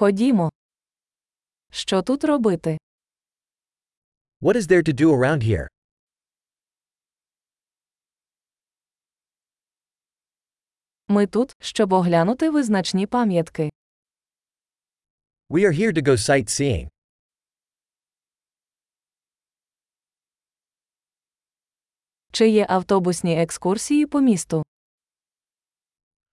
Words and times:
Ходімо. 0.00 0.50
Що 1.70 2.02
тут 2.02 2.24
робити? 2.24 2.78
What 4.40 4.56
is 4.56 4.62
there 4.62 4.88
to 4.88 4.92
do 5.00 5.06
around 5.06 5.42
here? 5.42 5.66
Ми 11.08 11.26
тут, 11.26 11.56
щоб 11.60 11.92
оглянути 11.92 12.50
визначні 12.50 13.06
пам'ятки. 13.06 13.70
We 15.50 15.60
are 15.60 15.80
here 15.80 15.92
to 15.92 16.02
go 16.02 16.16
sightseeing. 16.16 16.88
Чи 22.32 22.48
є 22.48 22.66
автобусні 22.68 23.42
екскурсії 23.42 24.06
по 24.06 24.20
місту? 24.20 24.62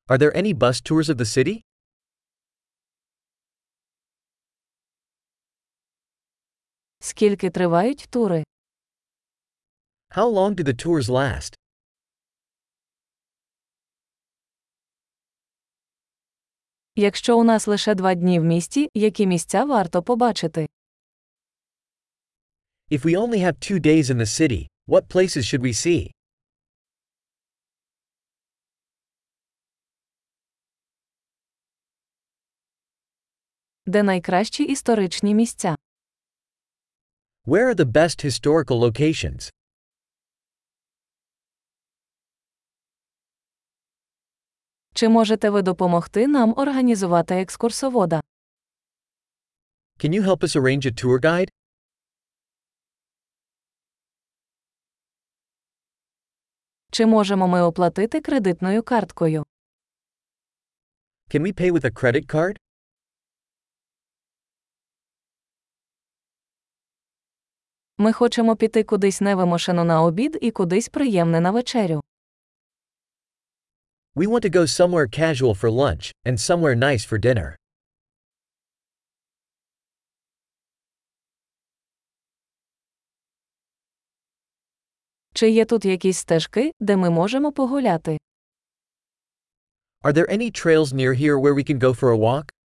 Are 0.08 0.18
there 0.18 0.36
any 0.36 0.54
bus 0.54 0.92
tours 0.92 1.10
of 1.10 1.16
the 1.16 1.26
city? 1.38 1.67
Скільки 7.08 7.50
тривають 7.50 8.08
тури? 8.10 8.44
How 10.10 10.34
long 10.34 10.56
do 10.56 10.64
the 10.64 10.86
tours 10.86 11.04
last? 11.10 11.54
Якщо 16.96 17.40
у 17.40 17.44
нас 17.44 17.68
лише 17.68 17.96
два 17.96 18.14
дні 18.14 18.40
в 18.40 18.44
місті, 18.44 18.90
які 18.94 19.28
місця 19.28 19.64
варто 19.66 20.04
побачити? 20.04 20.68
If 22.92 23.06
we 23.06 23.18
only 23.18 23.40
have 23.46 23.72
two 23.72 23.80
days 23.80 24.04
in 24.04 24.18
the 24.18 24.42
city, 24.42 24.68
what 24.88 25.08
places 25.08 25.44
should 25.44 25.62
we 25.62 25.74
see? 25.74 26.12
Де 33.86 34.04
найкращі 34.04 34.64
історичні 34.64 35.36
місця? 35.36 35.76
Where 37.48 37.70
are 37.70 37.76
the 37.76 37.86
best 37.86 38.22
historical 38.24 38.78
locations? 38.78 39.52
Чи 44.94 45.10
можете 45.10 45.50
ви 45.50 45.62
допомогти 45.62 46.28
нам 46.28 46.54
організувати 46.58 47.36
екскурсовода? 47.36 48.22
Can 50.00 50.10
you 50.10 50.22
help 50.24 50.44
us 50.44 50.56
arrange 50.56 50.86
a 50.86 51.04
tour 51.04 51.20
guide? 51.20 51.50
Чи 56.92 57.06
можемо 57.06 57.48
ми 57.48 57.62
оплатити 57.62 58.22
кредитною 58.22 58.84
карткою? 58.84 59.46
Can 61.30 61.42
we 61.42 61.54
pay 61.62 61.72
with 61.72 61.86
a 61.86 61.92
credit 62.04 62.26
card? 62.36 62.58
Ми 68.00 68.14
хочемо 68.14 68.56
піти 68.56 68.84
кудись 68.84 69.22
невимушено 69.22 69.84
на 69.84 70.02
обід 70.02 70.38
і 70.42 70.52
кудись 70.52 70.90
приємне 70.90 71.40
на 71.40 71.52
вечерю. 71.52 72.04
We 74.16 74.28
want 74.28 74.44
to 74.46 74.50
go 74.50 74.68
somewhere 74.68 75.08
casual 75.20 75.54
for 75.62 75.70
lunch, 75.70 76.14
and 76.26 76.38
somewhere 76.40 76.76
nice 76.76 77.04
for 77.10 77.20
dinner. 77.20 77.56
Чи 85.34 85.50
є 85.50 85.66
тут 85.66 85.86
якісь 85.86 86.18
стежки, 86.18 86.72
де 86.80 86.98
ми 86.98 87.10
можемо 87.10 87.52
погуляти? 87.52 88.18
Are 90.04 90.14
there 90.14 90.32
any 90.32 90.52
trails 90.52 90.94
near 90.94 91.14
here 91.14 91.40
where 91.40 91.54
we 91.56 91.64
can 91.72 91.80
go 91.80 91.94
for 91.94 92.10
a 92.12 92.18
walk? 92.18 92.57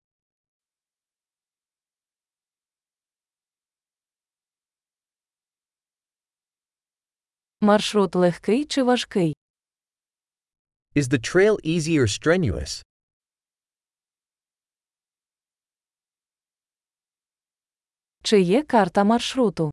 Маршрут 7.65 8.15
легкий 8.15 8.65
чи 8.65 8.83
важкий? 8.83 9.37
Is 10.95 11.09
the 11.09 11.19
trail 11.19 11.57
easy 11.65 11.99
or 11.99 12.07
strenuous? 12.09 12.83
Чи 18.23 18.41
є 18.41 18.63
карта 18.63 19.05
маршруту? 19.05 19.71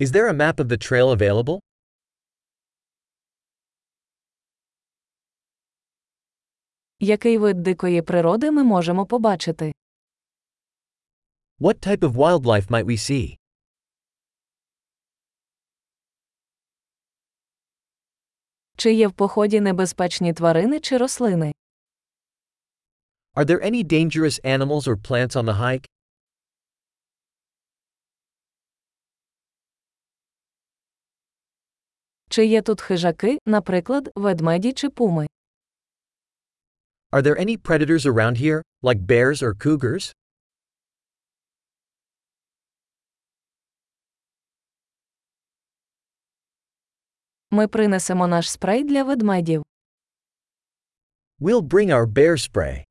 Is 0.00 0.06
there 0.10 0.28
a 0.28 0.32
map 0.32 0.54
of 0.56 0.64
the 0.66 0.90
trail 0.90 1.16
available? 1.16 1.60
Який 7.00 7.38
вид 7.38 7.62
дикої 7.62 8.02
природи 8.02 8.50
ми 8.50 8.64
можемо 8.64 9.06
побачити? 9.06 9.72
What 11.60 11.86
type 11.86 12.00
of 12.00 12.12
wildlife 12.12 12.66
might 12.70 12.84
we 12.84 12.98
see? 12.98 13.43
Чи 18.84 18.94
є 18.94 19.08
в 19.08 19.12
поході 19.12 19.60
небезпечні 19.60 20.32
тварини 20.32 20.80
чи 20.80 20.96
рослини? 20.96 21.52
Are 23.34 23.44
there 23.44 23.64
any 23.64 23.84
dangerous 23.84 24.44
animals 24.44 24.86
or 24.88 24.96
plants 24.96 25.36
on 25.36 25.44
the 25.44 25.60
hike? 25.60 25.86
Чи 32.30 32.46
є 32.46 32.62
тут 32.62 32.80
хижаки, 32.80 33.38
наприклад, 33.46 34.10
ведмеді 34.14 34.72
чи 34.72 34.90
пуми? 34.90 35.26
Are 37.12 37.22
there 37.22 37.40
any 37.40 37.56
predators 37.56 38.06
around 38.06 38.36
here, 38.36 38.62
like 38.82 39.06
bears 39.06 39.42
or 39.42 39.54
cougars? 39.54 40.12
Ми 47.54 47.68
принесемо 47.68 48.26
наш 48.26 48.50
спрей 48.50 48.84
для 48.84 49.02
ведмедів. 49.02 49.62
We'll 51.40 51.62
bring 51.62 51.90
our 51.90 52.06
bear 52.06 52.50
spray. 52.50 52.84